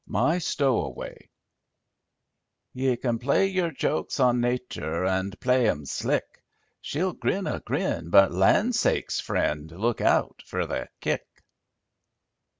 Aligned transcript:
My 0.07 0.39
Stowaway 0.39 1.29
"Ye 2.73 2.97
can 2.97 3.19
play 3.19 3.45
yer 3.45 3.69
jokes 3.69 4.19
on 4.19 4.41
Nature, 4.41 5.05
An' 5.05 5.29
play 5.39 5.69
'em 5.69 5.85
slick, 5.85 6.41
She'll 6.81 7.13
grin 7.13 7.45
a 7.45 7.59
grin, 7.59 8.09
but, 8.09 8.31
landsakes, 8.31 9.21
friend, 9.21 9.69
Look 9.71 10.01
out 10.01 10.41
fer 10.43 10.65
the 10.65 10.89
kick!" 11.01 11.43